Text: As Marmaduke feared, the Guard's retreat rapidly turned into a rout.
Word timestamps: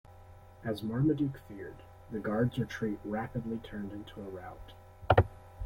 As 0.63 0.81
Marmaduke 0.81 1.37
feared, 1.47 1.77
the 2.09 2.17
Guard's 2.17 2.57
retreat 2.57 2.97
rapidly 3.05 3.59
turned 3.59 3.91
into 3.91 4.19
a 4.19 4.23
rout. 4.27 4.73